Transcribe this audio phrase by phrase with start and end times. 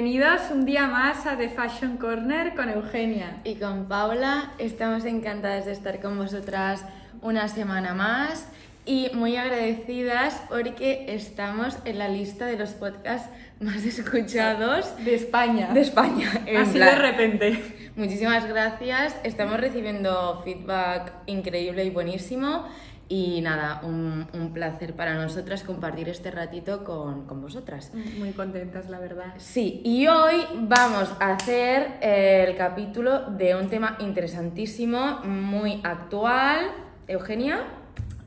[0.00, 3.38] Bienvenidos un día más a The Fashion Corner con Eugenia.
[3.42, 6.84] Y con Paula, estamos encantadas de estar con vosotras
[7.20, 8.46] una semana más
[8.86, 15.70] y muy agradecidas porque estamos en la lista de los podcasts más escuchados de España.
[15.74, 16.30] De España.
[16.56, 17.90] Así de repente.
[17.96, 19.16] Muchísimas gracias.
[19.24, 22.68] Estamos recibiendo feedback increíble y buenísimo.
[23.10, 27.90] Y nada, un, un, placer para nosotras compartir este ratito con, con, vosotras.
[28.18, 29.32] Muy contentas, la verdad.
[29.38, 36.70] Sí, y hoy vamos a hacer el capítulo de un tema interesantísimo, muy actual.
[37.06, 37.64] Eugenia.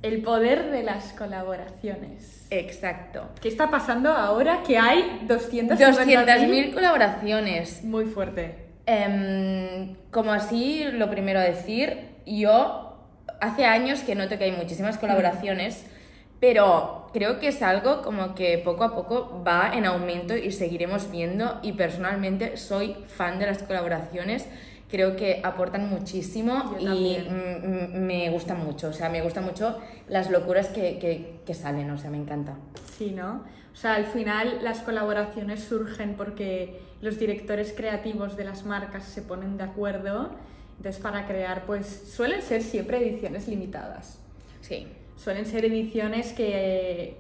[0.01, 2.47] El poder de las colaboraciones.
[2.49, 3.29] Exacto.
[3.39, 7.83] ¿Qué está pasando ahora que hay 200.000 200 colaboraciones?
[7.83, 8.71] Muy fuerte.
[8.87, 12.90] Eh, como así, lo primero a decir, yo
[13.41, 15.85] hace años que noto que hay muchísimas colaboraciones,
[16.39, 21.11] pero creo que es algo como que poco a poco va en aumento y seguiremos
[21.11, 24.47] viendo y personalmente soy fan de las colaboraciones.
[24.89, 27.17] Creo que aportan muchísimo y
[27.93, 31.97] me gustan mucho, o sea, me gustan mucho las locuras que, que, que salen, o
[31.97, 32.55] sea, me encanta.
[32.97, 33.43] Sí, ¿no?
[33.71, 39.21] O sea, al final las colaboraciones surgen porque los directores creativos de las marcas se
[39.21, 40.31] ponen de acuerdo
[40.77, 44.19] entonces, para crear, pues suelen ser siempre ediciones limitadas.
[44.61, 44.87] Sí.
[45.15, 47.17] Suelen ser ediciones que,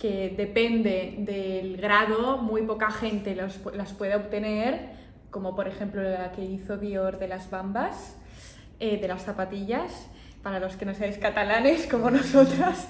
[0.00, 4.90] que depende del grado, muy poca gente los, las puede obtener,
[5.30, 8.16] como por ejemplo la que hizo Dior de las bambas,
[8.80, 10.08] eh, de las zapatillas,
[10.42, 12.88] para los que no seáis catalanes como nosotras.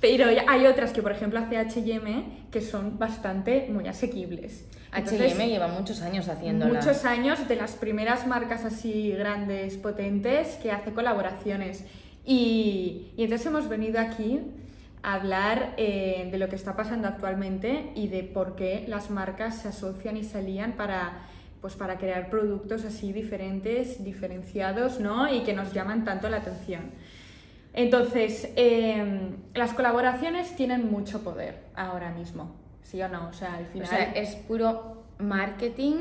[0.00, 4.64] Pero hay otras que, por ejemplo, hace HM que son bastante muy asequibles.
[4.92, 6.84] HM lleva muchos años haciéndolas.
[6.84, 11.84] Muchos años de las primeras marcas así grandes, potentes, que hace colaboraciones.
[12.24, 14.40] Y, y entonces hemos venido aquí
[15.02, 19.62] a hablar eh, de lo que está pasando actualmente y de por qué las marcas
[19.62, 21.22] se asocian y se alían para,
[21.60, 25.32] pues para crear productos así diferentes, diferenciados, ¿no?
[25.32, 26.90] Y que nos llaman tanto la atención.
[27.72, 32.52] Entonces, eh, las colaboraciones tienen mucho poder ahora mismo,
[32.90, 33.28] ¿sí o no?
[33.28, 33.86] O sea, al final...
[33.86, 35.94] O sea, es puro marketing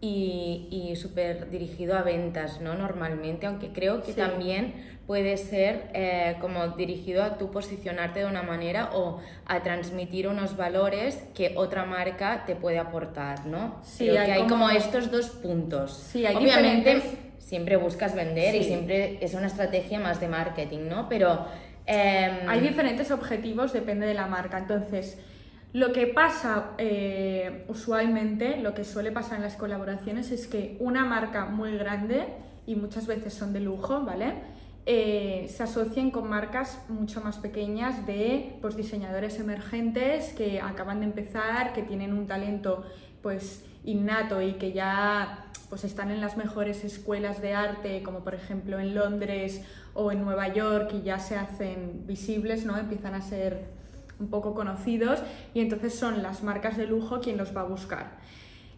[0.00, 2.74] y, y súper dirigido a ventas, ¿no?
[2.74, 4.18] Normalmente, aunque creo que Sí.
[4.18, 10.26] también puede ser eh, como dirigido a tú posicionarte de una manera o a transmitir
[10.26, 13.76] unos valores que otra marca te puede aportar, ¿no?
[13.84, 14.66] Sí, creo hay que hay como...
[14.66, 15.92] como- estos dos puntos.
[15.96, 20.88] Sí, hay Obviamente diferentes- siempre buscas vender y siempre es una estrategia más de marketing,
[20.88, 21.08] ¿no?
[21.08, 21.46] Pero...
[21.86, 24.58] em, Hay diferentes objetivos, depende de la marca.
[24.58, 25.18] Entonces,
[25.76, 31.04] lo que pasa eh, usualmente, lo que suele pasar en las colaboraciones es que una
[31.04, 32.28] marca muy grande,
[32.66, 34.32] y muchas veces son de lujo, ¿vale?
[34.86, 41.06] Eh, se asocian con marcas mucho más pequeñas de pues, diseñadores emergentes que acaban de
[41.06, 42.86] empezar, que tienen un talento
[43.20, 48.34] pues innato y que ya pues están en las mejores escuelas de arte, como por
[48.34, 49.60] ejemplo en Londres
[49.92, 52.78] o en Nueva York, y ya se hacen visibles, ¿no?
[52.78, 53.75] Empiezan a ser
[54.18, 55.20] un poco conocidos
[55.54, 58.24] y entonces son las marcas de lujo quien los va a buscar.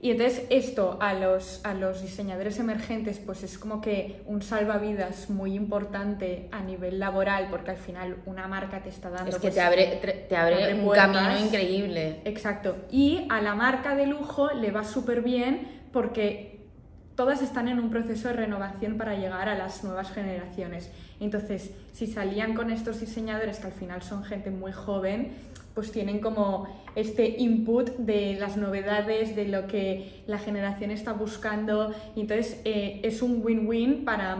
[0.00, 5.28] Y entonces esto a los, a los diseñadores emergentes pues es como que un salvavidas
[5.28, 9.28] muy importante a nivel laboral porque al final una marca te está dando...
[9.30, 11.08] es que pues, te abre, tre- te abre, abre un puertas.
[11.16, 12.20] camino increíble.
[12.24, 12.76] Exacto.
[12.92, 16.57] Y a la marca de lujo le va súper bien porque
[17.18, 20.88] todas están en un proceso de renovación para llegar a las nuevas generaciones.
[21.18, 25.32] Entonces, si salían con estos diseñadores, que al final son gente muy joven,
[25.74, 31.92] pues tienen como este input de las novedades, de lo que la generación está buscando,
[32.14, 34.36] entonces eh, es un win-win para,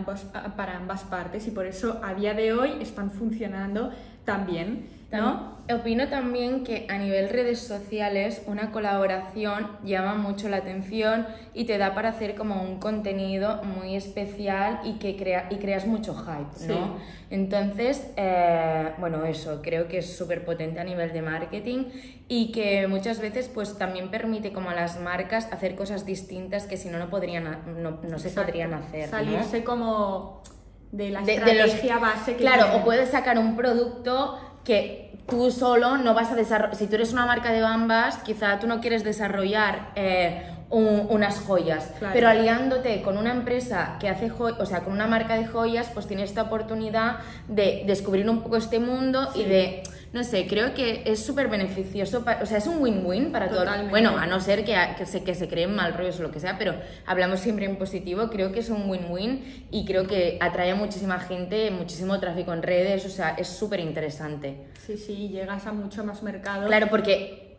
[0.56, 3.90] para ambas partes, y por eso a día de hoy están funcionando
[4.24, 5.18] tan bien, ¿no?
[5.18, 11.64] Tam- Opino también que a nivel redes sociales una colaboración llama mucho la atención y
[11.66, 16.14] te da para hacer como un contenido muy especial y que crea y creas mucho
[16.14, 16.96] hype, ¿no?
[17.28, 21.84] Entonces, eh, bueno, eso creo que es súper potente a nivel de marketing
[22.28, 26.78] y que muchas veces pues también permite como a las marcas hacer cosas distintas que
[26.78, 27.44] si no no podrían
[27.82, 28.46] no, no se Exacto.
[28.46, 29.18] podrían hacer, ¿no?
[29.18, 30.42] Salirse como
[30.92, 32.80] de la de, de los- estrategia base que Claro, tienen.
[32.80, 34.38] o puedes sacar un producto
[34.68, 36.76] que tú solo no vas a desarrollar.
[36.76, 41.40] Si tú eres una marca de bambas, quizá tú no quieres desarrollar eh, un- unas
[41.40, 42.12] joyas, Claro.
[42.14, 45.88] pero aliándote con una empresa que hace joyas, o sea, con una marca de joyas,
[45.94, 47.16] pues tienes esta oportunidad
[47.48, 49.82] de descubrir un poco este mundo y de.
[50.12, 53.58] No sé, creo que es súper beneficioso, o sea, es un win-win para todo.
[53.58, 53.90] Totalmente.
[53.90, 56.40] Bueno, a no ser que, que, se, que se creen mal rollos o lo que
[56.40, 56.74] sea, pero
[57.04, 61.18] hablamos siempre en positivo, creo que es un win-win y creo que atrae a muchísima
[61.20, 64.68] gente, muchísimo tráfico en redes, o sea, es súper interesante.
[64.86, 66.66] Sí, sí, llegas a mucho más mercado.
[66.68, 67.56] Claro, porque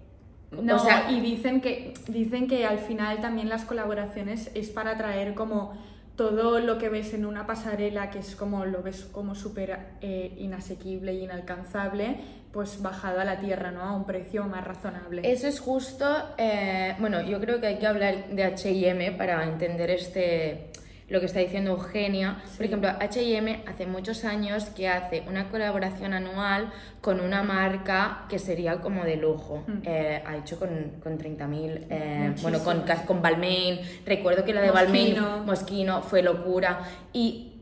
[0.52, 4.98] No, o sea, y dicen que, dicen que al final también las colaboraciones es para
[4.98, 5.78] traer como
[6.16, 10.36] todo lo que ves en una pasarela, que es como lo ves como súper eh,
[10.38, 12.18] inasequible e inalcanzable,
[12.52, 13.82] pues bajado a la tierra, ¿no?
[13.82, 15.22] A un precio más razonable.
[15.24, 16.06] Eso es justo,
[16.38, 20.72] eh, bueno, yo creo que hay que hablar de H&M para entender este
[21.10, 22.42] lo que está diciendo Eugenia.
[22.56, 28.38] Por ejemplo, H&M hace muchos años que hace una colaboración anual con una marca que
[28.40, 29.64] sería como de lujo.
[29.66, 29.82] Mm.
[29.86, 30.70] Eh, ha hecho con,
[31.02, 33.80] con 30.000, eh, bueno, con, con Balmain.
[34.06, 34.72] Recuerdo que la de.
[34.72, 36.82] Balmain, Moschino, fue locura.
[37.12, 37.62] Y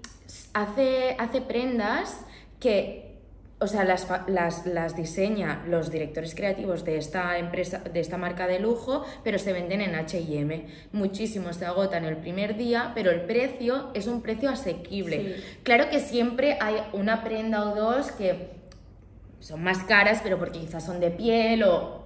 [0.54, 2.20] hace, hace prendas
[2.60, 3.07] que
[3.60, 8.46] o sea, las, las, las diseña los directores creativos de esta empresa, de esta marca
[8.46, 10.68] de lujo, pero se venden en H&M.
[10.92, 15.38] Muchísimos se agotan el primer día, pero el precio es un precio asequible.
[15.38, 15.44] Sí.
[15.64, 18.50] Claro que siempre hay una prenda o dos que
[19.40, 22.04] son más caras, pero porque quizás son de piel o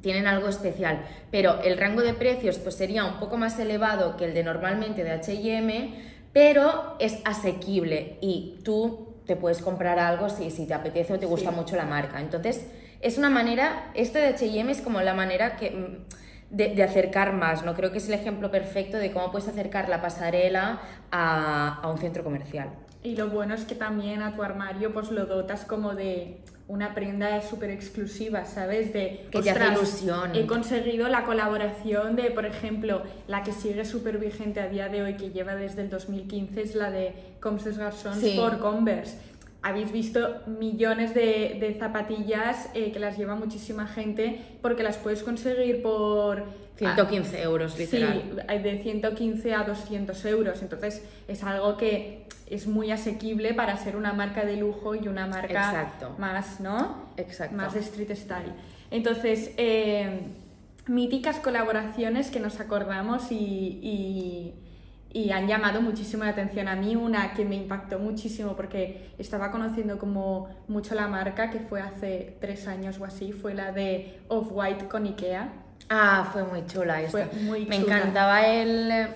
[0.00, 1.04] tienen algo especial.
[1.32, 5.02] Pero el rango de precios pues sería un poco más elevado que el de normalmente
[5.02, 5.94] de H&M,
[6.32, 11.26] pero es asequible y tú te puedes comprar algo si, si te apetece o te
[11.26, 11.56] gusta Sí.
[11.56, 12.20] mucho la marca.
[12.20, 12.66] Entonces,
[13.00, 15.70] es una manera, este de H&M es como la manera que...
[15.70, 16.06] mm,
[16.48, 17.74] De, de acercar más, ¿no?
[17.74, 20.78] Creo que es el ejemplo perfecto de cómo puedes acercar la pasarela
[21.10, 22.68] a, a un centro comercial.
[23.06, 26.92] Y lo bueno es que también a tu armario pues lo dotas como de una
[26.92, 28.92] prenda súper exclusiva, ¿sabes?
[28.92, 30.34] De, Que te hace "Ostras, ilusión".
[30.34, 35.02] He conseguido la colaboración de, por ejemplo, la que sigue súper vigente a día de
[35.02, 38.34] hoy, que lleva desde el 2015, es la de Comme des Garçons Sí.
[38.36, 39.16] por Converse.
[39.62, 45.22] Habéis visto millones de, de zapatillas eh, que las lleva muchísima gente porque las puedes
[45.22, 46.42] conseguir por...
[46.76, 48.22] 115 euros, literal.
[48.48, 50.60] Sí, de 115 a 200 euros.
[50.62, 55.26] Entonces es algo que es muy asequible para ser una marca de lujo y una
[55.26, 56.14] marca Exacto.
[56.18, 57.06] más, ¿no?
[57.16, 57.56] Exacto.
[57.56, 58.52] Más de street style.
[58.90, 60.20] Entonces, eh,
[60.86, 63.34] míticas colaboraciones que nos acordamos y,
[63.82, 64.54] y-
[65.12, 66.68] y han llamado muchísimo la atención.
[66.68, 71.58] A mí una que me impactó muchísimo porque estaba conociendo como mucho la marca, que
[71.58, 75.48] fue hace tres años o así, fue la de Off-White con Ikea.
[75.88, 77.26] Ah, fue muy chula esta.
[77.26, 77.96] Fue muy me chula.
[77.98, 79.08] encantaba el eh,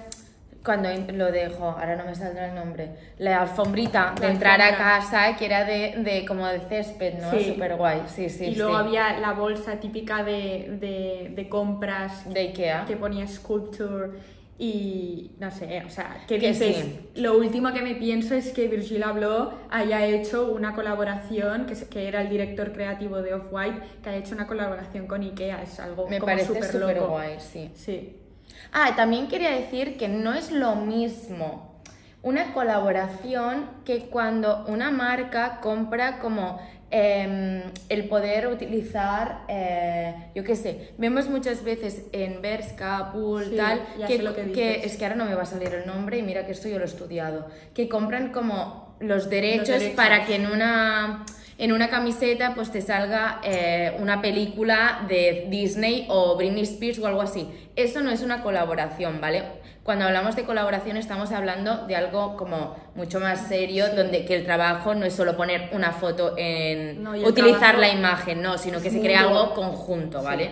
[0.64, 4.66] cuando lo dejo, ahora no me saldrá el nombre, la alfombrita de La entrar a
[4.68, 4.98] alfombra.
[4.98, 7.30] casa que era de, de como de césped, ¿no?
[7.30, 7.44] Sí.
[7.44, 8.56] Súper guay, sí, sí, y sí.
[8.56, 12.84] luego había la bolsa típica de, de- de compras De Ikea.
[12.86, 14.18] que ponía Sculpture
[14.58, 17.00] y no sé, o sea, que Que dices, sí.
[17.14, 22.06] lo último que me pienso es que Virgil Abloh haya hecho una colaboración, que, que
[22.08, 26.06] era el director creativo de Off-White, que haya hecho una colaboración con Ikea, es algo
[26.10, 27.08] Me como parece súper súper loco.
[27.12, 27.70] guay, sí.
[27.74, 28.18] Sí,
[28.72, 31.70] Ah, también quería decir que no es lo mismo
[32.22, 36.60] una colaboración que cuando una marca compra como
[36.90, 43.56] em, el poder utilizar, eh, yo qué sé, vemos muchas veces en Berska, Pool, Sí,
[43.56, 46.22] tal, que, que que es que ahora no me va a salir el nombre y
[46.22, 49.96] mira que esto yo lo he estudiado, que compran como los derechos, derechos.
[49.96, 51.24] para que en una
[51.58, 57.06] en una camiseta pues te salga eh, una película de Disney o Britney Spears o
[57.06, 57.50] algo así.
[57.76, 59.42] Eso no es una colaboración, ¿vale?
[59.82, 64.44] Cuando hablamos de colaboración estamos hablando de algo como mucho más serio, donde que el
[64.44, 68.80] trabajo no es solo poner una foto en No, utilizar trabajo la imagen, no, sino
[68.80, 70.24] que se crea algo conjunto, Sí.
[70.24, 70.50] ¿vale?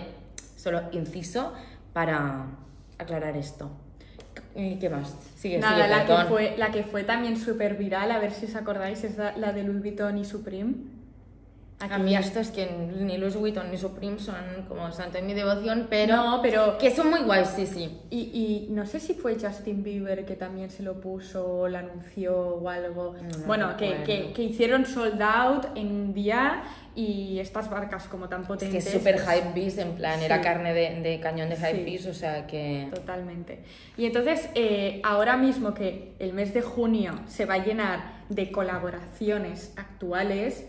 [0.56, 1.54] Solo inciso
[1.94, 2.46] para
[2.98, 3.70] aclarar esto.
[4.58, 5.14] ¿Y qué más?
[5.36, 8.46] Sigue, Nada, sigue, la que, fue, la que fue también súper viral, a ver si
[8.46, 10.74] os acordáis, es la, la de Louis Vuitton y Supreme.
[11.80, 14.34] A mí esto es que ni Louis Vuitton ni Supreme son
[14.66, 18.00] como santo en mi devoción, pero No, pero que son muy guays, sí, sí.
[18.10, 21.78] Y, y no sé si fue Justin Bieber que también se lo puso o lo
[21.78, 23.14] anunció o algo.
[23.22, 26.64] No bueno, que, que, que hicieron sold out en un día
[26.96, 28.82] y estas barcas como tan Es potentes.
[28.84, 31.76] que es súper pues, hype beast, en plan, era carne de, de cañón de hype
[31.76, 31.84] Sí.
[31.84, 32.88] beast, o sea que...
[32.92, 33.60] Totalmente.
[33.96, 38.50] Y entonces, eh, ahora mismo que el mes de junio se va a llenar de
[38.50, 40.66] colaboraciones actuales,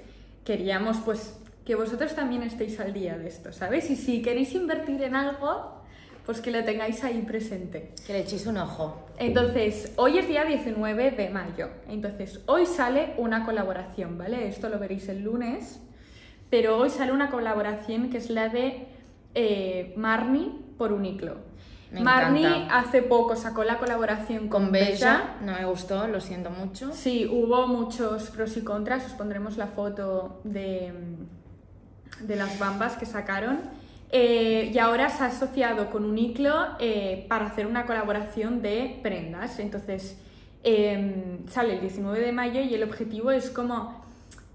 [0.49, 3.91] queríamos pues que vosotros también estéis al día de esto, ¿sabes?
[3.91, 5.83] Y si queréis invertir en algo,
[6.25, 7.91] pues que lo tengáis ahí presente.
[8.07, 9.05] Que le echéis un ojo.
[9.19, 11.69] Entonces, hoy es día 19 de mayo.
[11.87, 14.47] Entonces, hoy sale una colaboración, ¿vale?
[14.47, 15.79] Esto lo veréis el lunes.
[16.49, 18.87] Pero hoy sale una colaboración que es la de
[19.35, 21.35] eh, Marni por Uniqlo.
[21.91, 22.79] Me Marni encanta.
[22.79, 24.89] hace poco sacó la colaboración con, Con Bella.
[24.91, 26.91] Bella, no me gustó, lo siento mucho.
[26.93, 29.05] Sí, hubo muchos pros y contras.
[29.05, 30.93] Os pondremos la foto de,
[32.21, 33.59] de las bambas que sacaron.
[34.11, 39.59] Eh, y ahora se ha asociado con Uniqlo eh, para hacer una colaboración de prendas.
[39.59, 40.17] Entonces,
[40.63, 44.03] eh, sale el 19 de mayo y el objetivo es como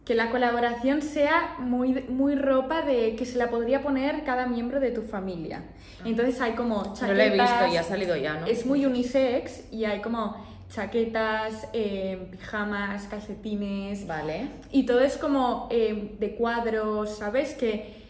[0.04, 4.78] que la colaboración sea muy, muy ropa de que se la podría poner cada miembro
[4.80, 5.62] de tu familia.
[6.04, 7.08] Entonces hay como chaquetas...
[7.08, 8.46] No lo he visto y ha salido ya, ¿no?
[8.46, 10.36] Es muy unisex y hay como
[10.68, 14.06] chaquetas, eh, pijamas, calcetines.
[14.06, 14.48] Vale.
[14.70, 17.54] Y todo es como eh, de cuadros, ¿sabes?
[17.54, 18.02] Que,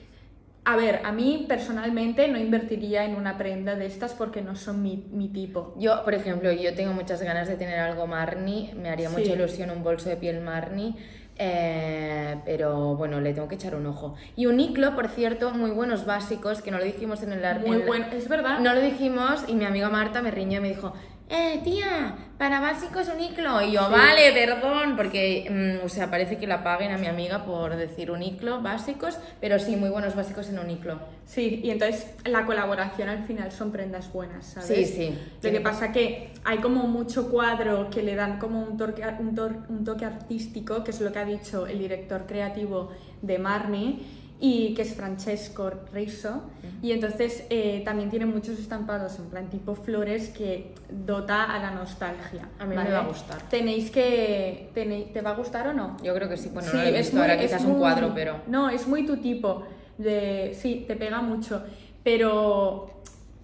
[0.64, 4.82] a ver, a mí personalmente no invertiría en una prenda de estas porque no son
[4.82, 5.74] mi, mi tipo.
[5.78, 9.16] Yo, por ejemplo, yo tengo muchas ganas de tener algo Marni, me haría Sí.
[9.16, 10.96] mucha ilusión un bolso de piel Marni,
[11.38, 14.14] eh, pero bueno, le tengo que echar un ojo.
[14.36, 17.44] Y Uniqlo, por cierto, muy buenos básicos, que no lo dijimos en el...
[17.44, 18.58] ar- Muy bueno, es verdad.
[18.60, 20.92] No lo dijimos y mi amiga Marta me riñó y me dijo,
[21.34, 23.60] eh, tía, para básicos Uniqlo.
[23.62, 23.92] Y yo, Sí.
[23.92, 28.10] vale, perdón, porque, mm, o sea, parece que la paguen a mi amiga por decir
[28.10, 30.98] Uniqlo básicos, pero sí, muy buenos básicos en Uniqlo.
[31.26, 34.68] Sí, y entonces la colaboración al final son prendas buenas, ¿sabes?
[34.68, 35.18] Sí, sí.
[35.42, 39.84] Lo que pasa que hay como mucho cuadro que le dan como un toque, un,
[39.84, 42.90] toque artístico, que es lo que ha dicho el director creativo
[43.22, 44.06] de Marni,
[44.46, 46.42] y que es Francesco Riso.
[46.82, 51.70] Y entonces eh, también tiene muchos estampados en plan tipo flores que dota a la
[51.70, 52.48] nostalgia.
[52.58, 53.40] A mí me va a gustar.
[53.48, 54.70] Tenéis que...
[54.74, 55.96] tenéis- ¿Te va a gustar o no?
[56.02, 57.70] Yo creo que sí, bueno, Sí, no lo he es visto, muy- ahora quizás un
[57.72, 58.42] muy- cuadro, pero...
[58.46, 59.62] No, es muy tu tipo.
[59.96, 61.62] De, sí, te pega mucho.
[62.02, 62.42] Pero,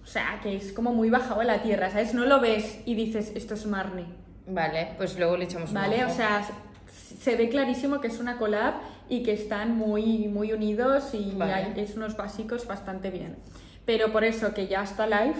[0.03, 2.13] o sea, que es como muy bajado a la tierra, ¿sabes?
[2.13, 4.05] No lo ves y dices, esto es Marnie.
[4.47, 6.03] Vale, pues luego le echamos un ¿Vale?
[6.03, 6.13] ojo.
[6.13, 6.43] O sea,
[6.87, 8.73] se ve clarísimo que es una collab
[9.09, 11.53] y que están muy, muy unidos y Vale.
[11.53, 13.37] hay- es unos básicos bastante bien.
[13.85, 15.35] Pero por eso que ya está live,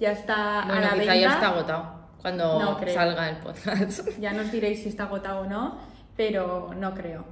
[0.00, 1.14] ya está Bueno, a la quizá venta.
[1.16, 4.08] ya está agotado cuando No salga el podcast.
[4.20, 5.78] Ya nos diréis si está agotado o no,
[6.16, 7.24] pero no creo.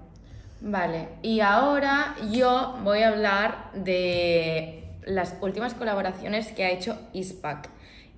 [0.61, 7.69] Vale, y ahora yo voy a hablar de las últimas colaboraciones que ha hecho Ispac.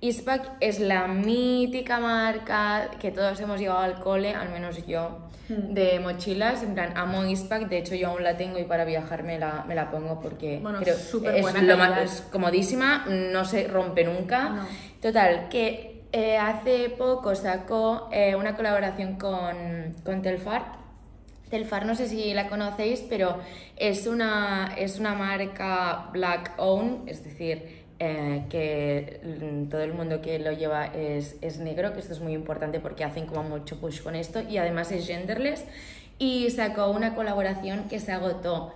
[0.01, 5.24] Ispac es la mítica marca que todos hemos llevado al cole, al menos yo.
[5.47, 6.63] De mochilas.
[6.63, 9.63] En plan, amo Ispac, de hecho yo aún la tengo y para viajar me la,
[9.67, 14.03] me la pongo porque Bueno, creo es, buena lo más- es comodísima, no se rompe
[14.03, 14.49] nunca.
[14.49, 14.65] No.
[15.01, 20.83] Total, que eh, hace poco sacó eh, una colaboración con, con Telfar.
[21.49, 23.37] Telfar no sé si la conocéis, pero
[23.77, 30.21] es una, es una marca black owned, es decir, eh, que mm, todo el mundo
[30.21, 33.79] que lo lleva es, es negro, que esto es muy importante porque hacen como mucho
[33.79, 35.63] push con esto y además es genderless.
[36.17, 38.73] Y sacó una colaboración que se agotó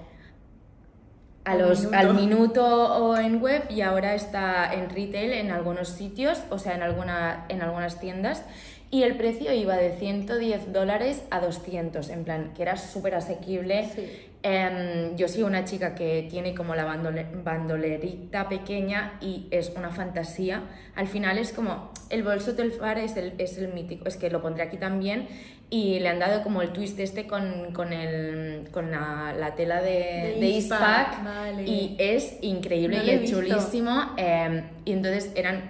[1.45, 1.97] a los, minuto.
[1.97, 6.75] al minuto o en web y ahora está en retail en algunos sitios, o sea,
[6.75, 8.43] en, alguna, en algunas tiendas.
[8.91, 13.88] Y el precio iba de 110 dólares a 200, en plan, que era súper asequible.
[13.93, 14.28] Sí.
[14.41, 19.89] Em, yo soy una chica que tiene como la bandole- bandolerita pequeña y es una
[19.89, 20.62] fantasía.
[20.96, 24.41] Al final es como, el bolso Telfar es el, es el mítico, es que lo
[24.41, 25.27] pondré aquí también
[25.69, 29.81] y le han dado como el twist este con, con, el, con la, la tela
[29.81, 31.63] de, De de Eastpak vale.
[31.65, 34.13] y es increíble No y es chulísimo.
[34.15, 35.69] em, y entonces eran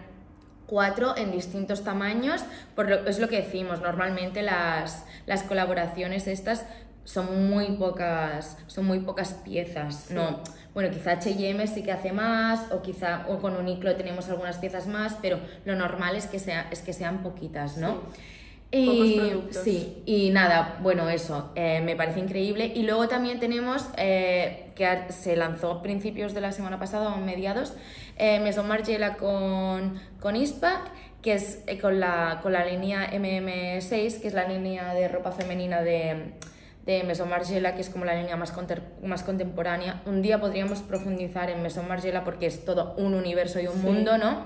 [0.68, 2.46] cuatro en distintos tamaños,
[2.76, 6.66] por lo, es lo que decimos, normalmente las, las colaboraciones estas
[7.04, 10.42] son muy pocas, son muy pocas piezas, no,
[10.74, 14.88] bueno, quizá H&M sí que hace más, o quizá o con Uniqlo tenemos algunas piezas
[14.88, 18.02] más, pero lo normal es que, sea, es que sean poquitas, ¿no?
[18.72, 22.72] Y, sí, y nada, bueno, eso, eh, me parece increíble.
[22.76, 27.18] Y luego también tenemos, eh, que se lanzó a principios de la semana pasada, o
[27.18, 27.74] mediados,
[28.18, 30.92] eh, Maison Margiela con, con Eastpak,
[31.24, 35.32] que es eh, con, la, con la línea MM6, que es la línea de ropa
[35.32, 36.34] femenina de,
[36.86, 38.54] de Maison Margiela, que es como la línea más,
[39.04, 40.02] más contemporánea.
[40.06, 43.80] Un día podríamos profundizar en Maison Margiela porque es todo un universo y un Sí.
[43.86, 44.46] mundo, ¿no?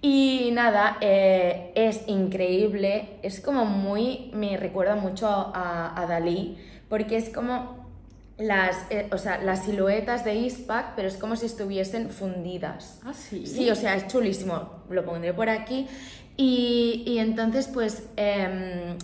[0.00, 6.56] Y nada, eh, es increíble, es como muy, me recuerda mucho a, a Dalí,
[6.88, 7.86] porque es como
[8.38, 13.00] las, eh, o sea, las siluetas de Eastpak, pero es como si estuviesen fundidas.
[13.04, 13.44] Ah, sí.
[13.46, 15.88] Sí, o sea, es chulísimo, lo pondré por aquí.
[16.36, 18.96] Y, y entonces, pues, em,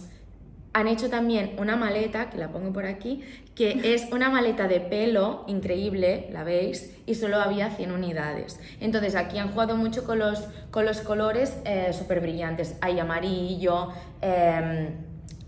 [0.75, 3.23] han hecho también una maleta, que la pongo por aquí,
[3.55, 8.59] que es una maleta de pelo increíble, la veis, y solo había 100 unidades.
[8.81, 10.41] Entonces aquí han jugado mucho con los,
[10.71, 11.55] con los colores
[11.97, 12.75] súper brillantes.
[12.81, 13.89] Hay amarillo,
[14.21, 14.89] em,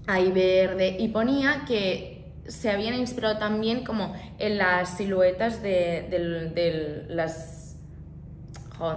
[0.06, 6.06] hay verde, y ponía que se habían inspirado también como en las siluetas de,
[6.54, 7.55] del- las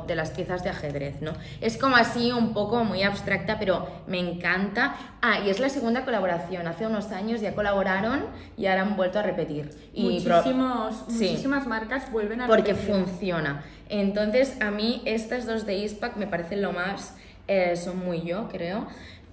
[0.08, 1.32] de las piezas de ajedrez, ¿no?
[1.62, 4.96] Es como así un poco muy abstracta, pero me encanta.
[5.22, 6.68] Ah, y es la segunda colaboración.
[6.68, 8.26] Hace unos años ya colaboraron
[8.58, 9.70] y ahora han vuelto a repetir.
[9.94, 11.30] Y pro- Muchísimos, Sí.
[11.30, 12.94] Muchísimas marcas vuelven a porque repetir.
[12.96, 13.64] funciona.
[13.90, 17.16] Entonces, a mí estas dos de Eastpak me parecen lo más,
[17.48, 18.86] eh, son muy yo, creo.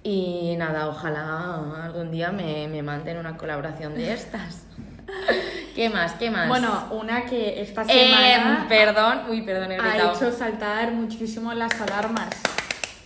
[0.03, 4.65] Y nada, ojalá algún día me, me manden una colaboración de estas.
[5.75, 6.13] ¿Qué más?
[6.13, 6.47] ¿Qué más?
[6.47, 11.79] Bueno, una que esta Eh, semana perdón, uy, perdón, he ha hecho saltar muchísimo las
[11.79, 12.29] alarmas.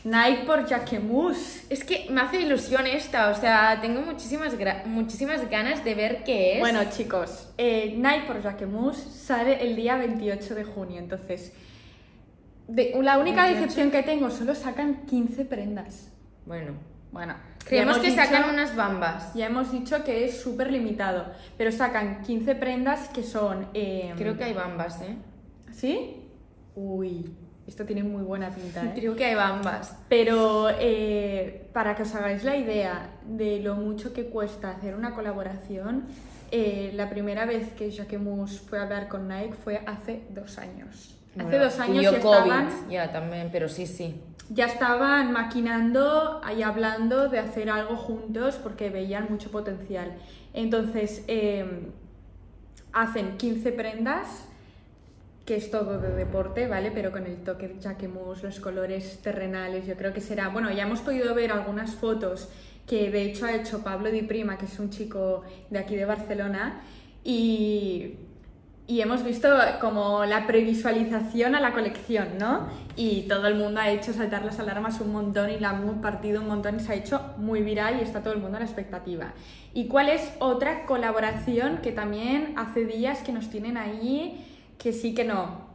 [0.03, 1.63] Nike por Jacquemus.
[1.69, 4.53] Es que me hace ilusión esta, o sea, tengo muchísimas,
[4.85, 6.59] muchísimas ganas de ver qué es.
[6.59, 11.53] Bueno, chicos, eh, Nike por Jacquemus sale el día 28 de junio, entonces...
[12.67, 13.61] de- la única 28.
[13.61, 16.07] decepción que tengo, solo sacan 15 prendas.
[16.45, 16.73] bueno.
[17.11, 19.33] Bueno, Creemos que sacan unas bambas.
[19.33, 21.25] Ya hemos dicho que es súper limitado,
[21.57, 23.67] pero sacan 15 prendas que son...
[23.73, 25.15] eh, Creo que hay bambas, ¿eh?
[25.71, 26.17] ¿Sí?
[26.75, 27.33] Uy,
[27.67, 28.91] esto tiene muy buena pinta, ¿eh?
[28.95, 29.95] Creo que hay bambas.
[30.09, 35.13] Pero eh, para que os hagáis la idea de lo mucho que cuesta hacer una
[35.13, 36.05] colaboración,
[36.51, 41.17] eh, la primera vez que Jacquemus fue a hablar con Nike fue hace dos años.
[41.35, 44.15] Hace Bueno, dos años ya COVID, estaban, ya también, pero sí, sí.
[44.49, 50.13] ya estaban maquinando y hablando de hacer algo juntos porque veían mucho potencial.
[50.53, 51.89] Entonces, eh,
[52.91, 54.45] hacen 15 prendas,
[55.45, 56.91] que es todo de deporte, ¿vale?
[56.91, 60.49] Pero con el toque de Jacquemus, los colores terrenales, yo creo que será...
[60.49, 62.49] Bueno, ya hemos podido ver algunas fotos
[62.87, 66.05] que de hecho ha hecho Pablo Di Prima, que es un chico de aquí de
[66.05, 66.81] Barcelona,
[67.23, 68.15] y,
[68.91, 69.47] y hemos visto
[69.79, 72.67] como la previsualización a la colección, ¿no?
[72.97, 76.41] Y todo el mundo ha hecho saltar las alarmas un montón y la hemos partido
[76.41, 78.65] un montón y se ha hecho muy viral y está todo el mundo a la
[78.65, 79.31] expectativa.
[79.73, 84.45] ¿Y cuál es otra colaboración que también hace días que nos tienen ahí
[84.77, 85.69] que sí que no?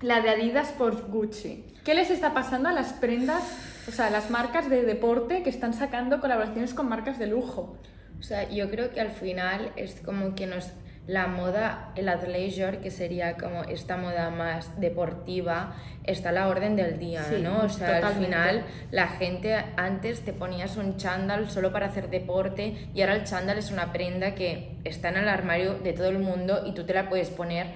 [0.00, 1.64] La de Adidas por Gucci.
[1.84, 3.42] ¿Qué les está pasando a las prendas,
[3.88, 7.76] o sea, a las marcas de deporte que están sacando colaboraciones con marcas de lujo?
[8.20, 10.70] O sea, yo creo que al final es como que nos
[11.06, 16.76] la moda, el athleisure, que sería como esta moda más deportiva, está a la orden
[16.76, 17.62] del día, Sí, ¿no?
[17.62, 22.88] O sea, al final la gente antes te ponías un chándal solo para hacer deporte
[22.94, 26.18] y ahora el chándal es una prenda que está en el armario de todo el
[26.18, 27.66] mundo y tú te la puedes poner.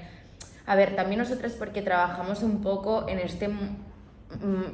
[0.64, 3.48] A ver, también nosotras porque trabajamos un poco en este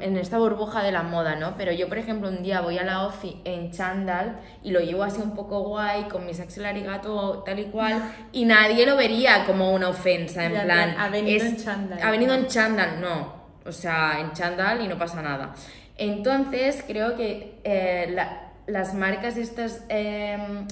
[0.00, 1.56] en esta burbuja de la moda, ¿no?
[1.56, 5.02] Pero yo, por ejemplo, un día voy a la OFI en chándal y lo llevo
[5.04, 9.45] así un poco guay, con mis axel arigato tal y cual, y nadie lo vería
[9.45, 10.95] como una ofensa, en Ya, plan...
[10.99, 13.43] ha venido es- en chándal, Ha venido en chándal, no.
[13.65, 15.54] O sea, en chándal y no pasa nada.
[15.99, 20.67] Entonces, creo que eh, la- las marcas estas em,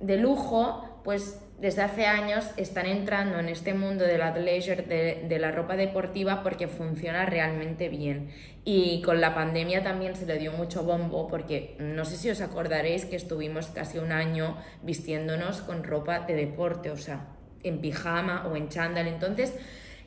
[0.00, 5.38] de lujo, pues desde hace años están entrando en este mundo del athleisure, de, de
[5.38, 8.30] la ropa deportiva, porque funciona realmente bien.
[8.64, 12.40] Y con la pandemia también se le dio mucho bombo, porque no sé si os
[12.40, 17.26] acordaréis que estuvimos casi un año vistiéndonos con ropa de deporte, o sea,
[17.62, 19.08] en pijama o en chándal.
[19.08, 19.54] Entonces,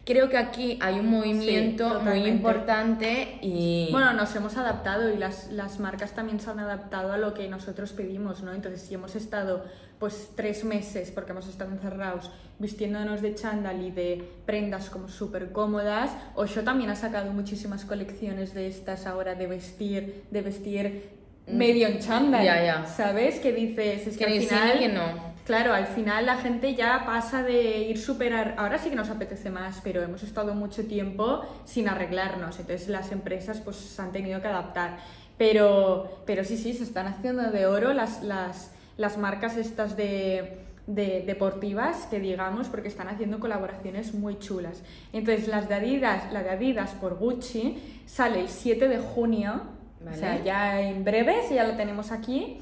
[0.06, 2.30] creo que aquí hay un movimiento muy totalmente.
[2.30, 3.90] importante y...
[3.92, 7.48] Bueno, nos hemos adaptado y las, las marcas también se han adaptado a lo que
[7.50, 8.54] nosotros pedimos, ¿no?
[8.54, 9.66] Entonces, si hemos estado
[10.02, 15.52] pues tres meses, porque hemos estado encerrados, vistiéndonos de chándal y de prendas como súper
[15.52, 21.10] cómodas, Osho también ha sacado muchísimas colecciones de estas ahora de vestir, de vestir
[21.46, 22.46] medio en chándal, Mm.
[22.46, 22.86] Ya, ya.
[22.88, 23.40] ¿sabes?
[23.40, 24.80] Que dices, es que, que al final...
[24.80, 25.32] que no.
[25.46, 28.56] Claro, al final la gente ya pasa de ir superar.
[28.58, 32.60] Ahora sí que nos apetece más, pero hemos estado mucho tiempo sin arreglarnos.
[32.60, 34.98] Entonces las empresas pues se han tenido que adaptar.
[35.38, 40.60] Pero, pero sí, sí, se están haciendo de oro las, las, las marcas estas de,
[40.88, 44.84] de deportivas, que digamos, porque están haciendo colaboraciones muy chulas.
[45.14, 49.62] Entonces las de Adidas, la de Adidas por Gucci sale el 7 de junio,
[50.10, 52.58] o sea, ya en breves, ya lo tenemos aquí.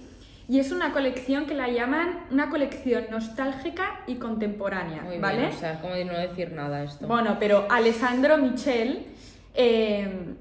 [0.49, 5.37] Y es una colección que la llaman una colección nostálgica y contemporánea, Muy ¿vale?
[5.41, 7.07] bien, o sea, como de no decir nada esto.
[7.07, 9.05] Bueno, pero Alessandro Michel
[9.53, 10.33] eh,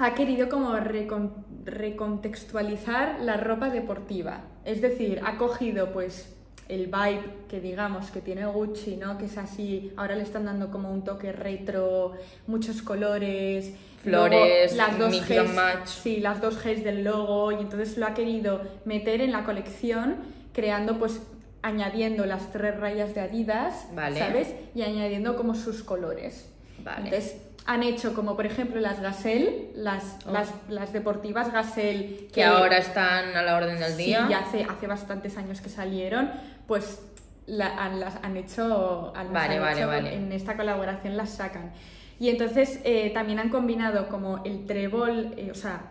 [0.00, 1.30] ha querido como recon-
[1.64, 4.42] recontextualizar la ropa deportiva.
[4.64, 6.34] Es decir, ha cogido pues
[6.68, 9.18] el vibe que digamos que tiene Gucci, ¿no?
[9.18, 12.12] Que es así, ahora le están dando como un toque retro,
[12.46, 15.86] muchos colores, Flores, las dos Gs, match.
[15.86, 20.16] sí, las dos Gs del logo y entonces lo ha querido meter en la colección
[20.52, 21.20] creando pues
[21.62, 24.18] añadiendo las tres rayas de Adidas, Vale.
[24.18, 24.54] ¿sabes?
[24.74, 26.50] Y añadiendo como sus colores.
[26.82, 27.04] Vale.
[27.08, 30.32] Entonces, han hecho como por ejemplo las Gazelle, las, Oh.
[30.32, 34.26] las, las deportivas Gazelle que ahora están a la orden del sí, día.
[34.28, 36.30] ya hace, hace bastantes años que salieron,
[36.66, 37.00] pues
[37.46, 40.14] la- han, las han hecho, las Vale, han vale, hecho vale.
[40.14, 41.72] en esta colaboración las sacan.
[42.20, 45.90] Y entonces eh, también han combinado como el trébol, eh, o sea,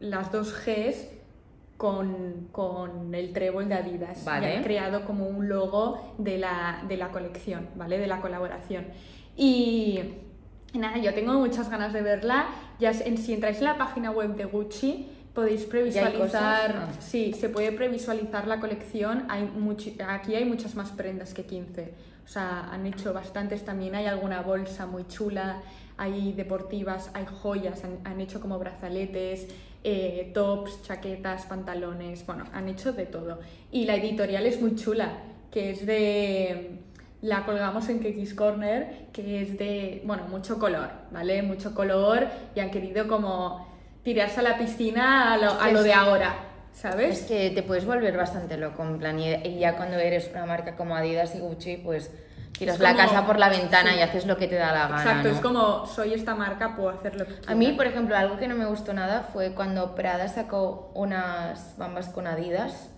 [0.00, 1.08] las dos Gs
[1.76, 4.24] con, con el trébol de Adidas.
[4.24, 4.52] Vale.
[4.52, 7.98] Y han creado como un logo de la, de la colección, ¿vale?
[7.98, 8.86] De la colaboración.
[9.36, 10.23] Y, y
[10.78, 12.46] nada, yo tengo muchas ganas de verla.
[12.78, 17.32] Ya en- si entráis en la página web de Gucci, podéis ¿Ya hay previsualizar, sí,
[17.32, 19.24] se puede previsualizar la colección.
[19.28, 19.50] Hay
[20.08, 21.92] aquí hay muchas más prendas que 15.
[22.24, 23.94] O sea, han hecho bastantes también.
[23.94, 25.60] Hay alguna bolsa muy chula,
[25.96, 29.48] hay deportivas, hay joyas, han, han hecho como brazaletes,
[29.82, 32.24] eh, tops, chaquetas, pantalones.
[32.26, 33.40] Bueno, han hecho de todo.
[33.70, 35.18] Y la editorial es muy chula,
[35.50, 36.78] que es de.
[37.24, 41.40] La colgamos en Kekis Corner, que es de, bueno, mucho color, ¿vale?
[41.40, 43.66] Mucho color y han querido como
[44.02, 46.34] tirarse a la piscina a lo, a lo de ahora,
[46.74, 47.20] ¿sabes?
[47.20, 50.76] Es que te puedes volver bastante loco, en plan, y, ya cuando eres una marca
[50.76, 52.10] como Adidas y Gucci, pues
[52.58, 54.00] tiras la casa por la ventana sí.
[54.00, 54.98] y haces lo que te da la gana.
[54.98, 55.34] Exacto, ¿no?
[55.34, 57.52] es como soy esta marca, puedo hacer lo que quiera.
[57.52, 61.78] A mí, por ejemplo, algo que no me gustó nada fue cuando Prada sacó unas
[61.78, 62.90] bambas con Adidas,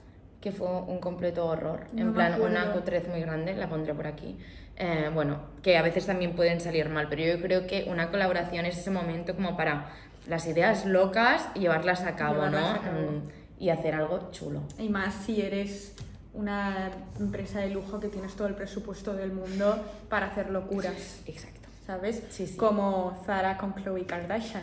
[0.47, 1.81] que fue un completo horror.
[1.93, 4.39] No en plan, una cutrez muy grande, la pondré por aquí.
[4.77, 8.65] Eh, bueno, que a veces también pueden salir mal, pero yo creo que una colaboración
[8.65, 9.89] es ese momento como para
[10.29, 12.69] las ideas locas y llevarlas a cabo, Llevarlas ¿no?
[12.77, 13.01] a cabo.
[13.11, 13.29] Mm,
[13.59, 14.63] Y hacer algo chulo.
[14.79, 15.97] Y más si eres
[16.33, 21.69] una empresa de lujo que tienes todo el presupuesto del mundo para hacer locuras, Exacto.
[21.85, 22.23] ¿sabes?
[22.31, 22.57] Sí, sí.
[22.57, 24.63] Como Zara con Khloe Kardashian.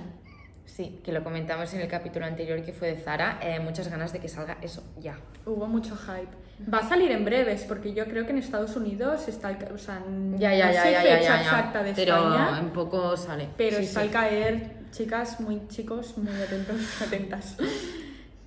[0.66, 3.38] Sí, que lo comentamos en el capítulo anterior que fue de Zara.
[3.42, 5.18] eh, muchas ganas de que salga eso ya.
[5.46, 6.32] Hubo mucho hype.
[6.74, 9.78] Va a salir en breves, porque yo creo que en Estados Unidos está ca- o
[9.78, 10.02] sea,
[10.38, 11.42] Ya, ya, no ya, sé ya, ya, fecha ya, ya.
[11.42, 13.50] exacta de Pero España, en poco sale.
[13.58, 14.06] pero Sí, está sí.
[14.08, 17.58] al caer, chicas, muy chicos, muy atentos, atentas.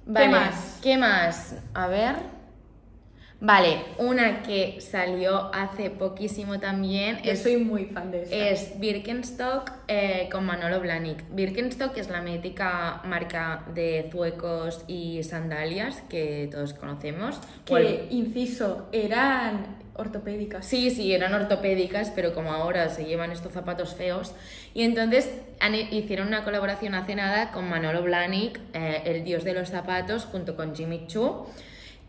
[0.06, 0.78] Vale, ¿Qué más?
[0.82, 1.54] ¿Qué más?
[1.74, 2.14] A ver.
[3.38, 8.34] Vale, una que salió hace poquísimo también Yo es, soy muy fan de esta.
[8.34, 11.22] es Birkenstock eh, con Manolo Blahnik.
[11.30, 17.38] Birkenstock es la mítica marca de zuecos y sandalias que todos conocemos.
[17.66, 20.64] que, inciso, eran ortopédicas.
[20.64, 24.32] Sí, sí, eran ortopédicas, pero como ahora se llevan estos zapatos feos.
[24.72, 29.52] Y entonces han- hicieron una colaboración hace nada con Manolo Blahnik, eh, el dios de
[29.52, 31.46] los zapatos, junto con Jimmy Choo.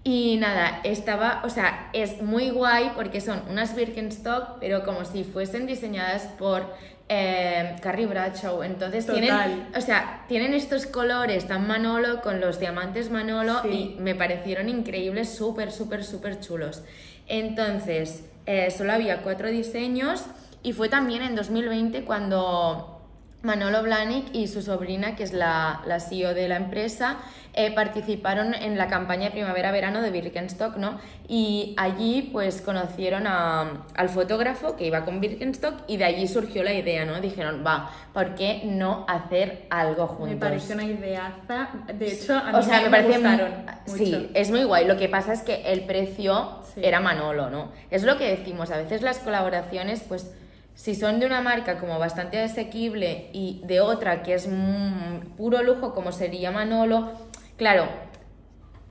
[0.09, 5.25] Y nada, estaba, o sea, es muy guay porque son unas Birkenstock, pero como si
[5.25, 6.63] fuesen diseñadas por
[7.09, 8.63] eh, Carrie Bradshaw.
[8.63, 9.67] Entonces tienen, Total.
[9.75, 13.95] o sea, tienen estos colores tan Manolo con los diamantes Manolo Sí.
[13.97, 16.83] y me parecieron increíbles, súper, súper, súper chulos.
[17.27, 20.23] Entonces, eh, solo había cuatro diseños
[20.63, 22.96] y fue también en 2020 cuando
[23.43, 27.17] Manolo Blahnik y su sobrina, que es la, la CEO de la empresa,
[27.53, 30.99] eh, participaron en la campaña primavera-verano de Birkenstock, ¿no?
[31.27, 36.63] Y allí pues conocieron a- al fotógrafo que iba con Birkenstock y de allí surgió
[36.63, 37.21] la idea, ¿no?
[37.21, 40.29] Dijeron, va, ¿por qué no hacer algo juntos?
[40.29, 41.69] Me pareció una ideaza.
[41.93, 43.51] De hecho, a mí O sea, me, parece gustaron
[43.85, 44.29] Sí, mucho.
[44.33, 44.85] es muy guay.
[44.87, 46.81] Lo que pasa es que el precio Sí.
[46.83, 47.71] era Manolo, ¿no?
[47.91, 48.71] Es lo que decimos.
[48.71, 50.31] A veces las colaboraciones, pues,
[50.77, 55.63] si son de una marca como bastante asequible y de otra que es mm, puro
[55.63, 57.13] lujo, como sería Manolo,
[57.57, 57.87] claro,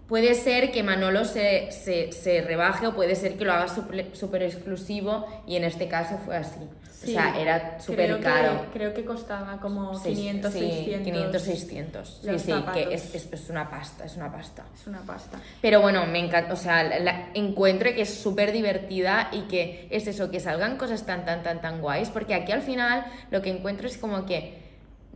[0.08, 4.42] puede ser que Manolo se, se, se rebaje o puede ser que lo haga súper
[4.42, 6.60] exclusivo y en este caso fue así.
[6.90, 8.66] Sí, o sea, era súper que- caro.
[8.72, 11.04] creo que costaba como Seis- 500, sí, 600.
[11.04, 12.20] 500, 600.
[12.24, 14.64] Sí, sí, que es, es, es una pasta, es una pasta.
[14.74, 15.38] Es una pasta.
[15.60, 19.88] Pero bueno, me encanta, o sea, la, la- encuentro que es súper divertida y que
[19.90, 23.42] es eso, que salgan cosas tan, tan, tan, tan guays, porque aquí al final lo
[23.42, 24.65] que encuentro es como que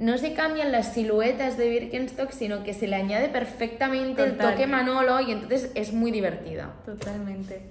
[0.00, 4.52] no se cambian las siluetas de Birkenstock, sino que se le añade perfectamente el Total.
[4.54, 6.72] toque Manolo y entonces es muy divertida.
[6.84, 7.62] Totalmente.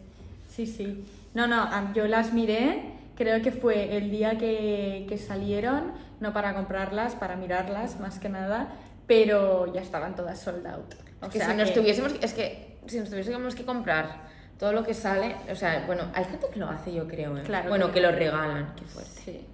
[0.56, 1.04] Sí, sí.
[1.34, 2.84] No, no, yo las miré,
[3.16, 8.30] creo que fue el día que, que salieron, no para comprarlas, para mirarlas más que
[8.30, 8.70] nada,
[9.08, 10.94] pero ya estaban todas sold out.
[11.22, 14.30] O Es que sea si nos que- tuviésemos, es que si nos tuviésemos que comprar
[14.58, 17.44] todo lo que sale, o sea, bueno, hay gente que lo hace, yo creo, ¿eh?
[17.46, 19.12] Claro bueno, que- que lo regalan, qué fuerte.
[19.26, 19.46] Sí.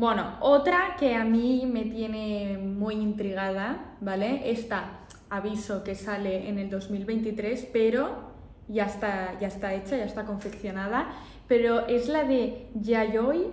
[0.00, 4.50] Bueno, otra que a mí me tiene muy intrigada, ¿vale?
[4.50, 8.32] Esta aviso que sale en el 2023, pero
[8.66, 11.10] ya está, ya está hecha, ya está confeccionada,
[11.46, 13.48] pero es la de Yayoi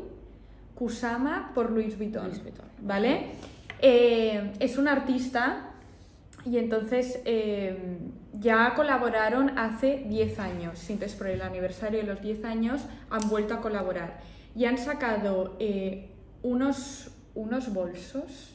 [0.74, 2.66] Kusama por Louis Vuitton, Louis Vuitton.
[2.80, 3.26] ¿vale?
[3.82, 5.72] Eh, es un artista
[6.46, 7.98] y entonces eh,
[8.32, 10.90] ya colaboraron hace 10 años.
[10.90, 14.22] Entonces, por el aniversario de los 10 años, han vuelto a colaborar.
[14.56, 18.52] Y han sacado eh, unos, unos bolsos.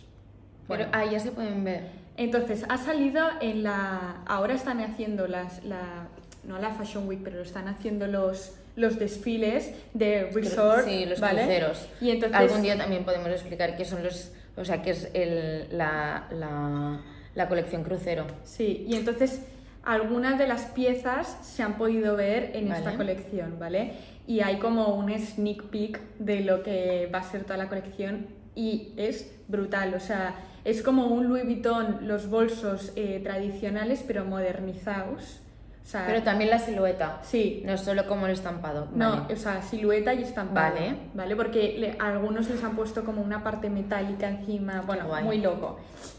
[0.69, 1.87] Pero, Bueno, ah, ya se pueden ver.
[2.17, 4.23] entonces, ha salido en la...
[4.27, 5.65] Ahora están haciendo las...
[5.65, 6.09] La,
[6.45, 11.43] no la Fashion Week, pero están haciendo los, los desfiles de resort, Sí, los ¿vale?
[11.43, 11.87] cruceros.
[12.01, 12.37] Y entonces...
[12.39, 17.01] Algún día también podemos explicar qué son los, o sea, qué es el, la, la,
[17.35, 18.27] la colección crucero.
[18.45, 19.43] Sí, y entonces
[19.85, 23.95] algunas de las piezas se han podido ver en esta colección, ¿vale?
[24.27, 28.27] Y hay como un sneak peek de lo que va a ser toda la colección
[28.55, 34.25] y es brutal, o sea, es como un Louis Vuitton, los bolsos eh, tradicionales pero
[34.25, 35.41] modernizados.
[35.85, 37.19] O sea, Pero también la silueta.
[37.23, 38.89] sí, No solo como el estampado.
[38.95, 39.35] no, Vale.
[39.35, 40.75] o sea, silueta y estampado.
[40.75, 40.95] Vale.
[41.13, 41.37] ¿Vale?
[41.37, 44.83] Porque le- a algunos les han puesto como una parte metálica encima.
[44.87, 45.79] Bueno, muy loco.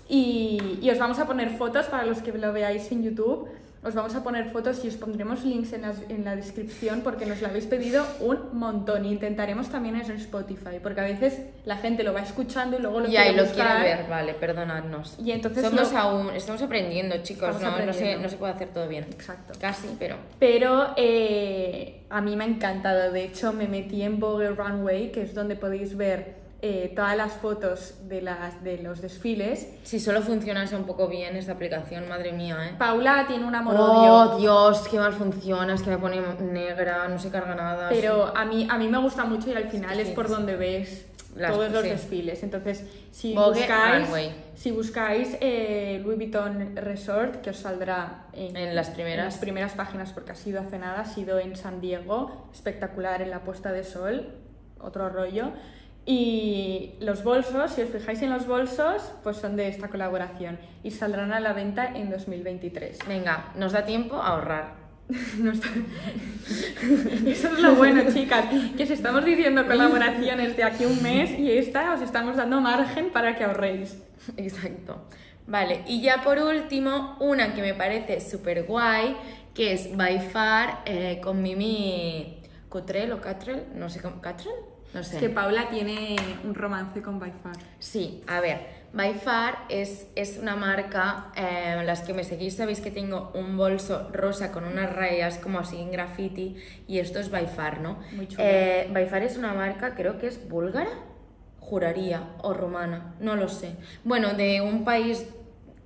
[0.09, 3.47] Y, y os vamos a poner fotos para los que lo veáis en YouTube.
[3.85, 7.25] Os vamos a poner fotos y os pondremos links en, las- en la descripción porque
[7.25, 9.05] nos lo habéis pedido un montón.
[9.05, 12.81] Y intentaremos también eso en Spotify, porque a veces la gente lo va escuchando y
[12.81, 15.15] luego lo Y ahí quiere lo quiere ver, vale, perdonadnos.
[15.19, 18.53] Y entonces Somos lo- aún, estamos aprendiendo, chicos, Estamos no, no, se, no se puede
[18.53, 19.03] hacer todo bien.
[19.11, 19.53] Exacto.
[19.59, 20.15] Casi, pero...
[20.39, 23.11] Pero eh, a mí me ha encantado.
[23.11, 27.33] De hecho, me metí en Vogue Runway, que es donde podéis ver eh, todas las
[27.33, 29.67] fotos de, las, de los desfiles.
[29.83, 32.75] Si solo funcionase un poco bien esta aplicación, madre mía, ¿eh?
[32.79, 37.19] Paula tiene un amor Oh, Dios, qué mal funciona, es que me pone negra, no
[37.19, 37.89] se carga nada.
[37.89, 40.31] pero a mí, a mí me gusta mucho y al final Sí, es por sí.
[40.31, 41.89] donde ves Las- todos los sí.
[41.89, 42.43] desfiles.
[42.43, 44.35] Entonces, si Vogue buscáis, Runway.
[44.55, 49.19] si buscáis eh, Louis Vuitton Resort, que os saldrá en, En las primeras.
[49.19, 53.21] en las primeras páginas, porque ha sido hace nada, ha sido en San Diego, espectacular
[53.21, 54.29] en la puesta de sol,
[54.79, 55.51] otro rollo.
[56.05, 60.91] Y los bolsos, si os fijáis en los bolsos, pues son de esta colaboración y
[60.91, 62.99] saldrán a la venta en 2023.
[63.07, 64.83] Venga, nos da tiempo a ahorrar.
[65.37, 65.67] No está-
[67.25, 71.51] Eso es lo bueno, chicas, que os estamos diciendo colaboraciones de aquí un mes y
[71.51, 74.01] esta os estamos dando margen para que ahorréis.
[74.37, 75.03] Exacto.
[75.47, 79.15] Vale, y ya por último, una que me parece súper guay,
[79.53, 82.39] que es By Far eh, con Mimi
[82.69, 84.55] Cutrell o Catrell, no sé cómo, ¿Catrell?
[84.93, 85.15] No sé.
[85.15, 87.55] Es que Paula tiene un romance con By Far.
[87.79, 92.79] Sí, a ver, By Far es, es una marca, eh, las que me seguís sabéis
[92.79, 97.31] que tengo un bolso rosa con unas rayas como así en graffiti y esto es
[97.31, 97.97] By Far, ¿no?
[98.15, 98.43] Muy chulo.
[98.45, 100.91] Eh, By Far es una marca, creo que es búlgara,
[101.59, 103.75] juraría, o romana, no lo sé.
[104.03, 105.25] Bueno, de un país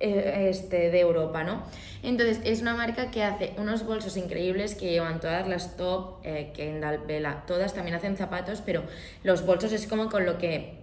[0.00, 1.62] este, de Europa, ¿no?
[2.02, 6.52] Entonces, es una marca que hace unos bolsos increíbles que llevan todas las top, eh,
[6.54, 8.84] Kendall, Bella, todas también hacen zapatos, pero
[9.24, 10.78] los bolsos es como con lo que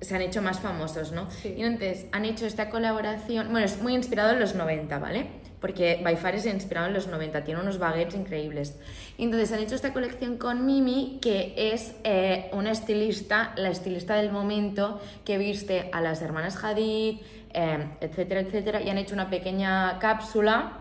[0.00, 1.30] se han hecho más famosos, ¿no?
[1.30, 1.54] Sí.
[1.56, 5.26] Y entonces han hecho esta colaboración, bueno, es muy inspirado en los 90, ¿vale?
[5.60, 8.76] Porque By Far es inspirado en los 90, tiene unos baguettes increíbles.
[9.16, 14.14] Y entonces han hecho esta colección con Mimi, que es eh, una estilista, la estilista
[14.14, 17.18] del momento, que viste a las hermanas Hadid,
[17.54, 20.72] eh, etcétera, etcétera, y han hecho una pequeña cápsula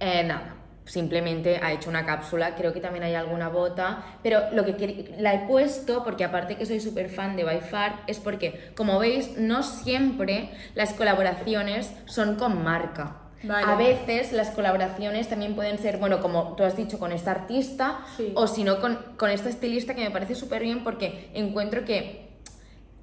[0.00, 4.64] eh, nada, simplemente ha hecho una cápsula, creo que también hay alguna bota, pero lo
[4.64, 8.72] que la he puesto, porque aparte que soy súper fan de By Far, es porque,
[8.76, 13.16] como veis, no siempre las colaboraciones son con marca.
[13.42, 13.70] Vale.
[13.70, 18.00] A veces las colaboraciones también pueden ser, bueno, como tú has dicho, con esta artista,
[18.16, 18.32] Sí.
[18.34, 22.27] o si no, con, con esta estilista que me parece súper bien porque encuentro que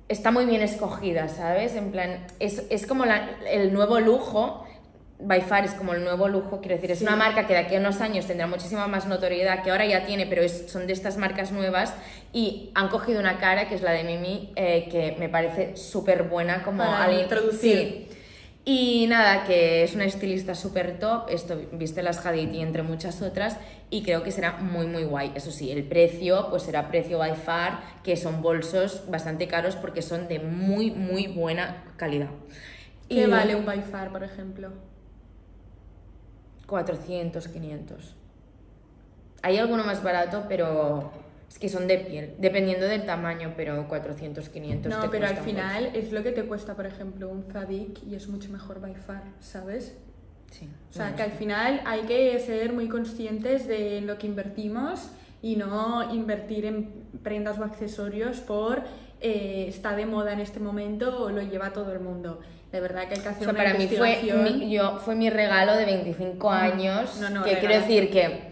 [0.10, 1.76] está muy bien escogida, ¿sabes?
[1.76, 4.66] En plan, es, es como la- el nuevo lujo.
[5.18, 7.06] By Far es como el nuevo lujo, quiero decir, es Sí.
[7.06, 10.06] una marca que de aquí a unos años tendrá muchísima más notoriedad, que ahora ya
[10.06, 11.94] tiene, pero es- son de estas marcas nuevas
[12.34, 16.24] y han cogido una cara que es la de Mimi, eh, que me parece súper
[16.24, 18.08] buena como Para alguien- introducir.
[18.10, 18.15] Sí.
[18.68, 23.22] Y nada, que es una estilista súper top, esto viste las Hadid y entre muchas
[23.22, 23.58] otras,
[23.92, 25.32] y creo que será muy muy guay.
[25.36, 30.02] Eso sí, el precio, pues será precio by far, que son bolsos bastante caros porque
[30.02, 32.30] son de muy muy buena calidad.
[33.08, 34.72] ¿Qué Y vale un By Far, por ejemplo?
[36.66, 38.16] 400, 500.
[39.44, 41.12] Hay alguno más barato, pero
[41.50, 44.92] es que son de piel, dependiendo del tamaño, pero 400, 500.
[44.92, 45.56] No, te pero al cuesta mucho.
[45.64, 48.96] final es lo que te cuesta, por ejemplo, un Zadig y es mucho mejor By
[48.96, 49.96] Far, ¿sabes?
[50.52, 54.28] Sí, O sea, bueno, que al final hay que ser muy conscientes de lo que
[54.28, 55.10] invertimos
[55.42, 56.92] y no invertir en
[57.24, 58.84] prendas o accesorios por
[59.22, 62.40] eh, está de moda en este momento o lo lleva todo el mundo.
[62.72, 65.16] De verdad que hay que O hacer sea, una para mí fue mi, yo, fue
[65.16, 67.18] mi regalo de 25 años.
[67.22, 67.88] No, no, que quiero regalazo.
[67.88, 68.50] decir que,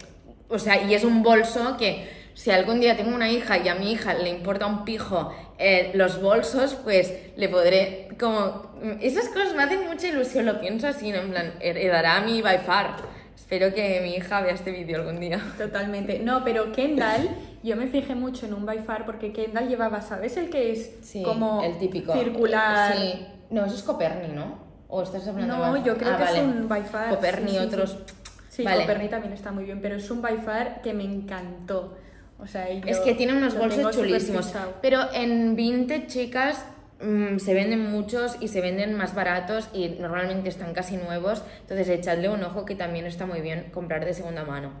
[0.48, 3.74] o sea, y es un bolso que si algún día tengo una hija y a
[3.74, 9.54] mi hija le importa un pijo eh, los bolsos, pues le podré, como, esas cosas
[9.54, 11.18] me hacen mucha ilusión, lo pienso así, ¿no?
[11.18, 12.96] en plan, heredará a mi by far.
[13.36, 15.40] Espero que mi hija vea este vídeo algún día.
[15.58, 16.18] Totalmente.
[16.18, 17.28] No, pero Kendall,
[17.62, 20.36] yo me fijé mucho en un by far porque Kendall llevaba, ¿sabes?
[20.36, 20.92] El que es
[21.24, 22.12] como el típico.
[22.14, 22.96] circular.
[22.96, 23.26] Sí.
[23.50, 24.58] No, eso es Coperni, ¿no?
[24.88, 26.38] ¿O estás hablando No, yo creo Ah, que vale.
[26.38, 27.10] es un by far.
[27.10, 27.90] Coperni, sí, sí, otros.
[27.90, 28.14] Sí,
[28.48, 28.82] Sí, Vale.
[28.82, 31.96] Coperni también está muy bien, pero es un by far que me encantó.
[32.38, 34.52] O sea, y Es que tiene unos bolsos chulísimos.
[34.82, 36.64] Pero en Vinted, chicas,
[37.00, 41.42] mm, se venden muchos y se venden más baratos y normalmente están casi nuevos.
[41.60, 44.72] Entonces echadle un ojo que también está muy bien comprar de segunda mano.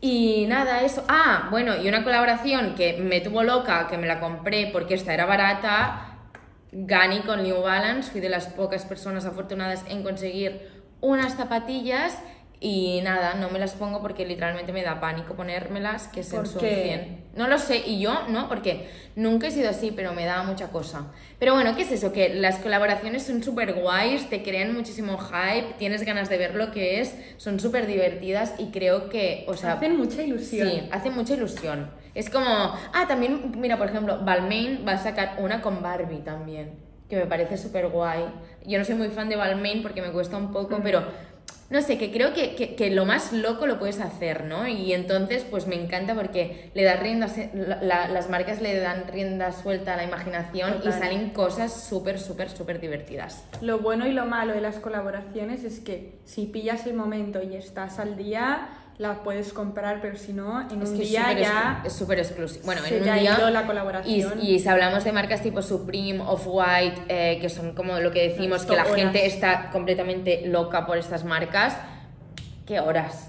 [0.00, 1.04] Y nada, eso.
[1.06, 5.14] Ah, bueno, y una colaboración que me tuvo loca, que me la compré porque esta
[5.14, 6.08] era barata.
[6.72, 8.10] Gani con New Balance.
[8.10, 12.18] Fui de las pocas personas afortunadas en conseguir unas zapatillas
[12.64, 16.46] y nada, no me las pongo porque literalmente me da pánico ponérmelas que se ¿Por
[16.46, 17.24] ensucien.
[17.34, 20.68] No lo sé, y yo no, porque nunca he sido así, pero me da mucha
[20.68, 21.06] cosa.
[21.38, 22.12] Pero bueno, ¿qué es eso?
[22.12, 26.70] Que las colaboraciones son súper guays, te crean muchísimo hype, tienes ganas de ver lo
[26.70, 29.72] que es, son súper divertidas y creo que, o sea...
[29.72, 30.68] Hacen mucha ilusión.
[30.70, 31.90] Sí, hace mucha ilusión.
[32.14, 36.74] Es como, ah, también, mira, por ejemplo, Balmain va a sacar una con Barbie también,
[37.08, 38.24] que me parece súper guay.
[38.66, 40.82] Yo no soy muy fan de Balmain porque me cuesta un poco, Mm.
[40.82, 41.02] pero
[41.72, 44.68] no sé, que creo que, que- que lo más loco lo puedes hacer, ¿no?
[44.68, 47.26] Y entonces, pues me encanta porque le das rienda,
[47.82, 52.50] la- las marcas le dan rienda suelta a la imaginación y salen cosas súper, súper,
[52.50, 53.44] súper divertidas.
[53.62, 57.56] Lo bueno y lo malo de las colaboraciones es que si pillas el momento y
[57.56, 58.68] estás al día,
[59.02, 62.64] la puedes comprar, pero si no, en Es un día ya es súper exclusivo.
[62.64, 63.50] Bueno, se en un día.
[63.50, 64.40] la Y, colaboración.
[64.42, 68.64] y si hablamos de marcas tipo Supreme, Off-White, eh, que son como lo que decimos,
[68.64, 68.94] que la Horas.
[68.96, 71.76] gente está completamente loca por estas marcas,
[72.66, 73.28] ¿qué horas?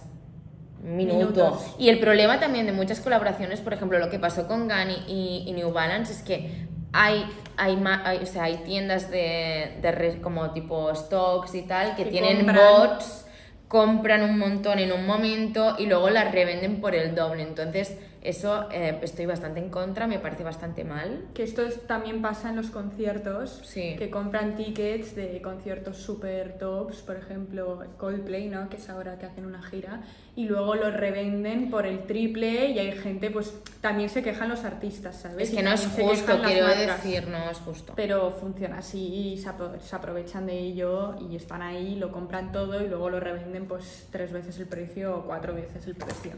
[0.81, 1.17] Minuto.
[1.17, 1.75] Minutos.
[1.79, 5.43] Y el problema también de muchas colaboraciones, por ejemplo, lo que pasó con Gani y,
[5.47, 7.25] y New Balance, es que hay,
[7.57, 12.09] hay, hay- o sea, hay tiendas de, de como tipo stocks y tal que, Que
[12.11, 12.57] tienen compran.
[12.57, 13.25] bots
[13.73, 17.41] compran un montón en un momento y luego las revenden por el doble.
[17.41, 21.25] Entonces, eso eh, estoy bastante en contra, me parece bastante mal.
[21.33, 23.95] Que esto es- también pasa en los conciertos, Sí.
[23.97, 28.69] que compran tickets de conciertos super tops, por ejemplo Coldplay, ¿no?
[28.69, 30.01] que es ahora que hacen una gira,
[30.35, 34.63] y luego los revenden por el triple y hay gente, pues también se quejan los
[34.63, 35.49] artistas, ¿sabes?
[35.49, 37.93] Es que no es justo, quiero decir, no es justo.
[37.95, 42.51] Pero funciona así y se, apro- se aprovechan de ello y están ahí, lo compran
[42.51, 46.31] todo y luego lo revenden pues tres veces el precio o cuatro veces el precio.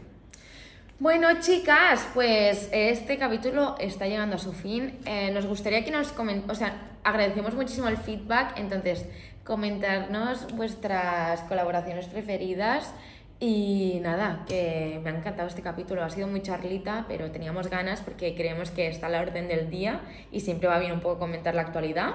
[0.98, 4.98] Bueno, chicas, pues este capítulo está llegando a su fin.
[5.04, 9.04] Eh, nos gustaría que nos comenten, o sea, agradecemos muchísimo el feedback, entonces
[9.44, 12.92] comentarnos vuestras colaboraciones preferidas
[13.38, 18.00] y nada, que me ha encantado este capítulo, ha sido muy charlita, pero teníamos ganas
[18.00, 20.00] porque creemos que está a la orden del día
[20.32, 22.14] y siempre va bien un poco comentar la actualidad.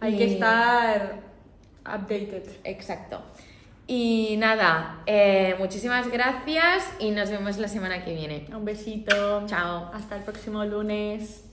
[0.00, 1.20] Hay Y- que estar
[1.86, 2.42] updated.
[2.64, 3.22] Exacto.
[3.92, 8.46] Y nada, eh, muchísimas gracias y nos vemos la semana que viene.
[8.54, 9.44] Un besito.
[9.48, 9.90] Chao.
[9.92, 11.49] Hasta el próximo lunes.